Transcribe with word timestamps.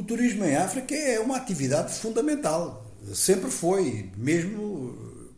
O 0.00 0.02
turismo 0.02 0.46
em 0.46 0.56
África 0.56 0.94
é 0.94 1.20
uma 1.20 1.36
atividade 1.36 1.92
fundamental. 1.92 2.90
Sempre 3.12 3.50
foi, 3.50 4.10
mesmo 4.16 4.96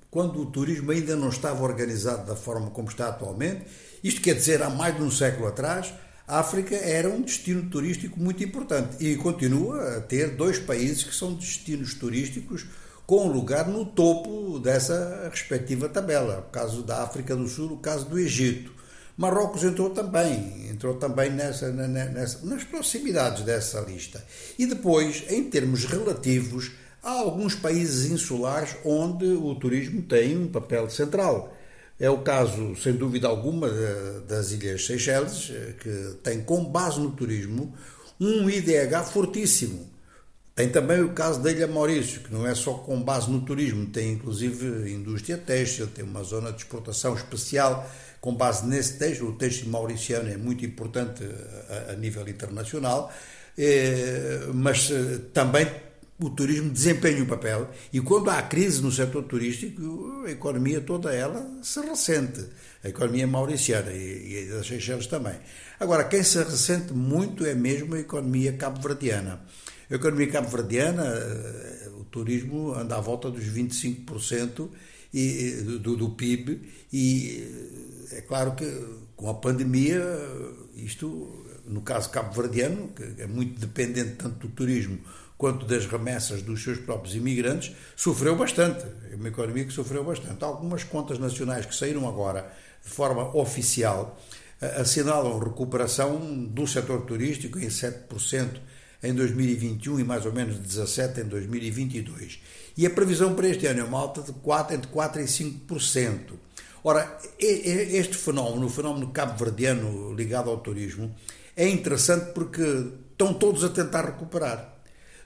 quando 0.08 0.40
o 0.40 0.46
turismo 0.46 0.92
ainda 0.92 1.16
não 1.16 1.30
estava 1.30 1.64
organizado 1.64 2.24
da 2.24 2.36
forma 2.36 2.70
como 2.70 2.88
está 2.88 3.08
atualmente. 3.08 3.64
Isto 4.04 4.20
quer 4.20 4.36
dizer, 4.36 4.62
há 4.62 4.70
mais 4.70 4.94
de 4.96 5.02
um 5.02 5.10
século 5.10 5.48
atrás, 5.48 5.92
a 6.28 6.38
África 6.38 6.76
era 6.76 7.08
um 7.08 7.22
destino 7.22 7.68
turístico 7.68 8.20
muito 8.20 8.44
importante 8.44 9.04
e 9.04 9.16
continua 9.16 9.96
a 9.96 10.00
ter 10.00 10.36
dois 10.36 10.60
países 10.60 11.02
que 11.02 11.14
são 11.14 11.34
destinos 11.34 11.94
turísticos 11.94 12.64
com 13.04 13.26
lugar 13.26 13.66
no 13.66 13.84
topo 13.84 14.60
dessa 14.60 15.28
respectiva 15.28 15.88
tabela. 15.88 16.46
O 16.48 16.52
caso 16.52 16.84
da 16.84 17.02
África 17.02 17.34
do 17.34 17.48
Sul, 17.48 17.72
o 17.72 17.78
caso 17.78 18.08
do 18.08 18.16
Egito. 18.16 18.72
Marrocos 19.16 19.62
entrou 19.62 19.90
também, 19.90 20.70
entrou 20.70 20.94
também 20.94 21.30
nessa, 21.30 21.70
nessa, 21.70 22.44
nas 22.46 22.64
proximidades 22.64 23.44
dessa 23.44 23.80
lista. 23.80 24.24
E 24.58 24.66
depois, 24.66 25.24
em 25.28 25.44
termos 25.44 25.84
relativos, 25.84 26.72
há 27.02 27.10
alguns 27.10 27.54
países 27.54 28.10
insulares 28.10 28.76
onde 28.84 29.26
o 29.26 29.54
turismo 29.54 30.02
tem 30.02 30.36
um 30.36 30.48
papel 30.48 30.88
central. 30.88 31.54
É 32.00 32.08
o 32.08 32.22
caso, 32.22 32.74
sem 32.76 32.94
dúvida 32.94 33.28
alguma, 33.28 33.68
das 34.26 34.50
Ilhas 34.50 34.86
Seychelles, 34.86 35.50
eh, 35.50 35.74
que 35.78 36.16
tem 36.22 36.42
como 36.42 36.68
base 36.68 36.98
no 36.98 37.12
turismo 37.12 37.74
um 38.18 38.48
IDH 38.48 39.04
fortíssimo. 39.12 39.91
Tem 40.54 40.68
também 40.68 41.00
o 41.00 41.14
caso 41.14 41.42
da 41.42 41.50
Ilha 41.50 41.66
Maurício, 41.66 42.20
que 42.20 42.32
não 42.32 42.46
é 42.46 42.54
só 42.54 42.74
com 42.74 43.02
base 43.02 43.30
no 43.30 43.40
turismo, 43.40 43.86
tem 43.86 44.12
inclusive 44.12 44.92
indústria 44.92 45.38
têxtil, 45.38 45.86
tem 45.86 46.04
uma 46.04 46.22
zona 46.22 46.52
de 46.52 46.58
exportação 46.58 47.14
especial 47.14 47.90
com 48.20 48.34
base 48.34 48.66
nesse 48.66 48.98
têxtil. 48.98 49.28
O 49.28 49.32
têxtil 49.32 49.70
mauriciano 49.70 50.28
é 50.28 50.36
muito 50.36 50.64
importante 50.64 51.24
a, 51.88 51.92
a 51.92 51.96
nível 51.96 52.28
internacional, 52.28 53.10
eh, 53.56 54.40
mas 54.52 54.90
eh, 54.90 55.20
também 55.32 55.66
o 56.20 56.30
turismo 56.30 56.70
desempenha 56.70 57.22
um 57.22 57.26
papel 57.26 57.68
e 57.92 58.00
quando 58.00 58.30
há 58.30 58.40
crise 58.42 58.80
no 58.82 58.92
setor 58.92 59.24
turístico, 59.24 60.22
a 60.26 60.30
economia 60.30 60.80
toda 60.80 61.12
ela 61.14 61.44
se 61.62 61.80
ressente. 61.80 62.44
A 62.84 62.88
economia 62.88 63.26
mauriciana 63.26 63.90
e, 63.90 64.44
e 64.44 64.48
das 64.50 64.66
Seychelles 64.66 65.06
também. 65.06 65.34
Agora, 65.80 66.04
quem 66.04 66.22
se 66.22 66.38
ressente 66.38 66.92
muito 66.92 67.44
é 67.44 67.54
mesmo 67.54 67.94
a 67.94 68.00
economia 68.00 68.52
cabo-verdiana. 68.52 69.40
A 69.92 69.96
economia 69.96 70.26
cabo-verdiana, 70.26 71.04
eh, 71.04 71.90
o 72.00 72.04
turismo 72.04 72.72
anda 72.72 72.96
à 72.96 73.00
volta 73.02 73.30
dos 73.30 73.44
25% 73.44 74.70
e, 75.12 75.50
do, 75.82 75.98
do 75.98 76.08
PIB 76.12 76.62
e 76.90 78.08
é 78.12 78.22
claro 78.22 78.52
que 78.52 78.64
com 79.14 79.28
a 79.28 79.34
pandemia, 79.34 80.02
isto, 80.74 81.44
no 81.66 81.82
caso 81.82 82.08
cabo-verdiano, 82.08 82.88
que 82.88 83.20
é 83.20 83.26
muito 83.26 83.60
dependente 83.60 84.12
tanto 84.12 84.48
do 84.48 84.54
turismo 84.54 84.98
quanto 85.36 85.66
das 85.66 85.84
remessas 85.84 86.40
dos 86.40 86.62
seus 86.62 86.78
próprios 86.78 87.14
imigrantes, 87.14 87.76
sofreu 87.94 88.34
bastante. 88.34 88.86
É 89.10 89.16
uma 89.16 89.28
economia 89.28 89.66
que 89.66 89.74
sofreu 89.74 90.02
bastante. 90.02 90.42
Algumas 90.42 90.84
contas 90.84 91.18
nacionais 91.18 91.66
que 91.66 91.76
saíram 91.76 92.08
agora 92.08 92.50
de 92.82 92.88
forma 92.88 93.36
oficial 93.36 94.18
assinalam 94.58 95.38
recuperação 95.38 96.18
do 96.46 96.66
setor 96.66 97.02
turístico 97.02 97.58
em 97.58 97.68
7% 97.68 98.58
em 99.02 99.12
2021 99.14 100.00
e 100.00 100.04
mais 100.04 100.24
ou 100.24 100.32
menos 100.32 100.56
17% 100.58 101.18
em 101.18 101.24
2022. 101.24 102.40
E 102.76 102.86
a 102.86 102.90
previsão 102.90 103.34
para 103.34 103.48
este 103.48 103.66
ano 103.66 103.80
é 103.80 103.84
uma 103.84 103.98
alta 103.98 104.22
de 104.22 104.32
4, 104.32 104.76
entre 104.76 104.90
4% 104.90 105.16
e 105.16 105.74
5%. 105.74 106.18
Ora, 106.84 107.18
este 107.38 108.16
fenómeno, 108.16 108.66
o 108.66 108.70
fenómeno 108.70 109.08
cabo-verdiano 109.08 110.14
ligado 110.14 110.50
ao 110.50 110.58
turismo, 110.58 111.14
é 111.56 111.68
interessante 111.68 112.32
porque 112.32 112.62
estão 113.12 113.34
todos 113.34 113.62
a 113.62 113.68
tentar 113.68 114.04
recuperar. 114.04 114.81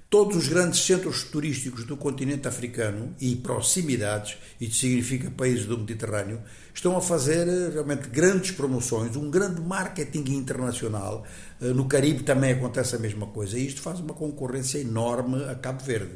Todos 0.08 0.36
os 0.36 0.46
grandes 0.46 0.80
centros 0.86 1.24
turísticos 1.24 1.84
do 1.84 1.96
continente 1.96 2.46
africano 2.46 3.12
e 3.20 3.34
proximidades, 3.34 4.36
isto 4.60 4.76
significa 4.76 5.32
países 5.32 5.66
do 5.66 5.76
Mediterrâneo, 5.76 6.40
estão 6.72 6.96
a 6.96 7.00
fazer 7.00 7.48
eh, 7.48 7.70
realmente 7.72 8.08
grandes 8.08 8.52
promoções, 8.52 9.16
um 9.16 9.28
grande 9.28 9.60
marketing 9.60 10.30
internacional. 10.30 11.24
Eh, 11.60 11.72
no 11.72 11.86
Caribe 11.88 12.22
também 12.22 12.52
acontece 12.52 12.94
a 12.94 13.00
mesma 13.00 13.26
coisa. 13.26 13.58
E 13.58 13.66
isto 13.66 13.80
faz 13.80 13.98
uma 13.98 14.14
concorrência 14.14 14.78
enorme 14.78 15.42
a 15.50 15.56
Cabo 15.56 15.82
Verde. 15.82 16.14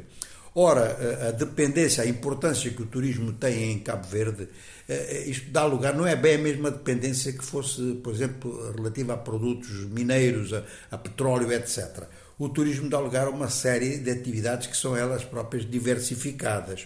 Ora, 0.53 1.29
a 1.29 1.31
dependência, 1.31 2.03
a 2.03 2.07
importância 2.07 2.69
que 2.71 2.81
o 2.81 2.85
turismo 2.85 3.31
tem 3.31 3.71
em 3.71 3.79
Cabo 3.79 4.05
Verde, 4.05 4.49
eh, 4.87 5.23
isto 5.27 5.49
dá 5.49 5.63
lugar, 5.65 5.95
não 5.95 6.05
é 6.05 6.13
bem 6.13 6.35
a 6.35 6.39
mesma 6.39 6.69
dependência 6.69 7.31
que 7.31 7.43
fosse, 7.43 7.95
por 8.03 8.13
exemplo, 8.13 8.73
relativa 8.75 9.13
a 9.13 9.17
produtos 9.17 9.69
mineiros, 9.89 10.51
a, 10.51 10.63
a 10.91 10.97
petróleo, 10.97 11.49
etc. 11.53 12.03
O 12.37 12.49
turismo 12.49 12.89
dá 12.89 12.99
lugar 12.99 13.27
a 13.27 13.29
uma 13.29 13.49
série 13.49 13.97
de 13.97 14.11
atividades 14.11 14.67
que 14.67 14.75
são 14.75 14.97
elas 14.97 15.23
próprias 15.23 15.69
diversificadas. 15.69 16.85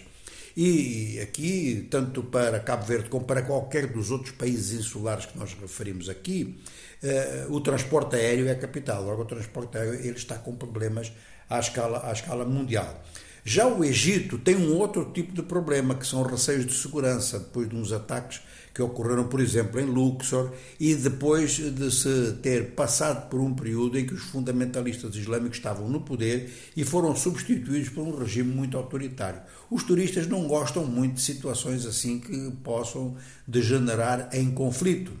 E 0.56 1.18
aqui, 1.20 1.88
tanto 1.90 2.22
para 2.22 2.60
Cabo 2.60 2.84
Verde 2.86 3.10
como 3.10 3.24
para 3.24 3.42
qualquer 3.42 3.88
dos 3.88 4.12
outros 4.12 4.30
países 4.32 4.78
insulares 4.78 5.26
que 5.26 5.36
nós 5.36 5.54
referimos 5.60 6.08
aqui, 6.08 6.56
eh, 7.02 7.46
o 7.48 7.60
transporte 7.60 8.14
aéreo 8.14 8.48
é 8.48 8.54
capital. 8.54 9.02
Logo, 9.02 9.22
o 9.22 9.26
transporte 9.26 9.76
aéreo 9.76 9.94
ele 9.94 10.16
está 10.16 10.38
com 10.38 10.54
problemas 10.54 11.12
à 11.50 11.58
escala, 11.58 12.08
à 12.08 12.12
escala 12.12 12.44
mundial. 12.44 13.02
Já 13.48 13.64
o 13.64 13.84
Egito 13.84 14.38
tem 14.38 14.56
um 14.56 14.74
outro 14.74 15.04
tipo 15.14 15.32
de 15.32 15.40
problema, 15.40 15.94
que 15.94 16.04
são 16.04 16.24
receios 16.24 16.66
de 16.66 16.74
segurança, 16.74 17.38
depois 17.38 17.68
de 17.68 17.76
uns 17.76 17.92
ataques 17.92 18.40
que 18.74 18.82
ocorreram, 18.82 19.28
por 19.28 19.38
exemplo, 19.38 19.78
em 19.78 19.84
Luxor, 19.84 20.50
e 20.80 20.96
depois 20.96 21.52
de 21.52 21.90
se 21.92 22.32
ter 22.42 22.72
passado 22.72 23.30
por 23.30 23.38
um 23.40 23.54
período 23.54 23.96
em 24.00 24.04
que 24.04 24.14
os 24.14 24.24
fundamentalistas 24.24 25.14
islâmicos 25.14 25.58
estavam 25.58 25.88
no 25.88 26.00
poder 26.00 26.52
e 26.76 26.84
foram 26.84 27.14
substituídos 27.14 27.88
por 27.88 28.02
um 28.02 28.18
regime 28.18 28.52
muito 28.52 28.76
autoritário. 28.76 29.40
Os 29.70 29.84
turistas 29.84 30.26
não 30.26 30.48
gostam 30.48 30.84
muito 30.84 31.14
de 31.14 31.22
situações 31.22 31.86
assim 31.86 32.18
que 32.18 32.50
possam 32.64 33.14
degenerar 33.46 34.28
em 34.32 34.50
conflito. 34.50 35.12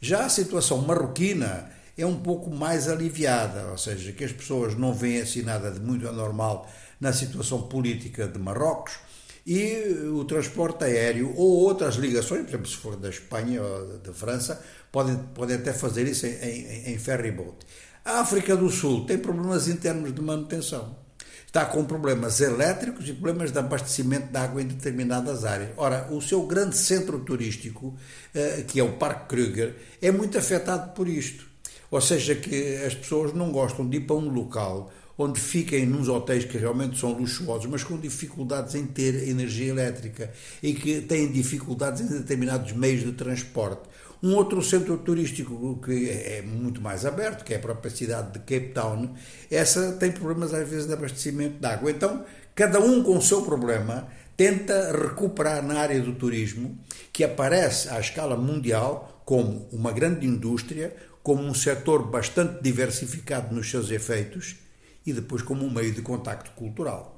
Já 0.00 0.26
a 0.26 0.28
situação 0.28 0.78
marroquina 0.78 1.72
é 1.98 2.06
um 2.06 2.20
pouco 2.20 2.50
mais 2.50 2.88
aliviada, 2.88 3.66
ou 3.72 3.78
seja, 3.78 4.12
que 4.12 4.22
as 4.22 4.32
pessoas 4.32 4.76
não 4.76 4.94
veem 4.94 5.20
assim 5.22 5.42
nada 5.42 5.72
de 5.72 5.80
muito 5.80 6.08
anormal 6.08 6.68
na 7.00 7.12
situação 7.12 7.62
política 7.62 8.26
de 8.28 8.38
Marrocos 8.38 8.98
e 9.46 10.08
o 10.12 10.24
transporte 10.24 10.84
aéreo 10.84 11.34
ou 11.36 11.64
outras 11.64 11.96
ligações, 11.96 12.42
por 12.42 12.48
exemplo, 12.48 12.66
se 12.66 12.76
for 12.76 12.96
da 12.96 13.10
Espanha 13.10 13.62
ou 13.62 13.98
da 13.98 14.12
França, 14.12 14.62
podem, 14.90 15.16
podem 15.34 15.56
até 15.56 15.72
fazer 15.72 16.06
isso 16.06 16.26
em, 16.26 16.32
em, 16.32 16.92
em 16.94 16.98
ferry 16.98 17.30
boat. 17.30 17.58
A 18.04 18.20
África 18.20 18.56
do 18.56 18.70
Sul 18.70 19.06
tem 19.06 19.18
problemas 19.18 19.68
em 19.68 19.76
termos 19.76 20.14
de 20.14 20.20
manutenção. 20.20 20.96
Está 21.46 21.66
com 21.66 21.84
problemas 21.84 22.40
elétricos 22.40 23.08
e 23.08 23.12
problemas 23.12 23.52
de 23.52 23.58
abastecimento 23.58 24.32
de 24.32 24.36
água 24.36 24.60
em 24.60 24.66
determinadas 24.66 25.44
áreas. 25.44 25.70
Ora, 25.76 26.08
o 26.10 26.20
seu 26.20 26.42
grande 26.46 26.76
centro 26.76 27.20
turístico, 27.20 27.96
eh, 28.34 28.64
que 28.66 28.80
é 28.80 28.82
o 28.82 28.94
Parque 28.94 29.28
Kruger, 29.28 29.76
é 30.02 30.10
muito 30.10 30.36
afetado 30.36 30.92
por 30.94 31.06
isto. 31.06 31.46
Ou 31.90 32.00
seja, 32.00 32.34
que 32.34 32.76
as 32.84 32.94
pessoas 32.94 33.32
não 33.32 33.52
gostam 33.52 33.88
de 33.88 33.98
ir 33.98 34.00
para 34.00 34.16
um 34.16 34.28
local 34.28 34.90
onde 35.16 35.40
fiquem 35.40 35.86
nos 35.86 36.08
hotéis 36.08 36.44
que 36.44 36.58
realmente 36.58 36.98
são 36.98 37.12
luxuosos, 37.12 37.66
mas 37.66 37.84
com 37.84 37.98
dificuldades 37.98 38.74
em 38.74 38.84
ter 38.84 39.28
energia 39.28 39.68
elétrica 39.68 40.30
e 40.62 40.72
que 40.74 41.00
têm 41.00 41.30
dificuldades 41.30 42.00
em 42.00 42.08
determinados 42.08 42.72
meios 42.72 43.02
de 43.02 43.12
transporte. 43.12 43.82
Um 44.22 44.34
outro 44.34 44.62
centro 44.62 44.96
turístico 44.96 45.78
que 45.84 46.08
é 46.08 46.42
muito 46.42 46.80
mais 46.80 47.04
aberto, 47.04 47.44
que 47.44 47.52
é 47.52 47.56
a 47.56 47.60
própria 47.60 47.94
cidade 47.94 48.32
de 48.32 48.38
Cape 48.38 48.72
Town, 48.72 49.14
essa 49.50 49.92
tem 49.92 50.10
problemas 50.10 50.54
às 50.54 50.68
vezes 50.68 50.86
de 50.86 50.94
abastecimento 50.94 51.60
de 51.60 51.66
água. 51.66 51.90
Então, 51.90 52.24
cada 52.54 52.80
um 52.80 53.02
com 53.02 53.18
o 53.18 53.22
seu 53.22 53.42
problema 53.42 54.08
tenta 54.36 54.92
recuperar 54.92 55.62
na 55.62 55.78
área 55.78 56.00
do 56.00 56.14
turismo, 56.14 56.76
que 57.12 57.22
aparece 57.22 57.88
à 57.90 58.00
escala 58.00 58.36
mundial 58.36 59.22
como 59.24 59.68
uma 59.70 59.92
grande 59.92 60.26
indústria, 60.26 60.96
como 61.22 61.42
um 61.42 61.54
setor 61.54 62.10
bastante 62.10 62.62
diversificado 62.62 63.54
nos 63.54 63.70
seus 63.70 63.90
efeitos 63.90 64.63
e 65.06 65.12
depois 65.12 65.42
como 65.42 65.64
um 65.64 65.70
meio 65.70 65.92
de 65.92 66.02
contacto 66.02 66.50
cultural. 66.52 67.12